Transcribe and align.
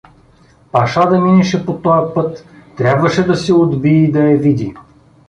Паша 0.71 1.05
да 1.09 1.19
минеше 1.19 1.65
по 1.65 1.73
тоя 1.77 2.13
път, 2.13 2.45
трябваше 2.77 3.23
да 3.23 3.35
се 3.35 3.53
отбие 3.53 4.03
и 4.03 4.11
да 4.11 4.19
я 4.29 4.37
види. 4.37 4.75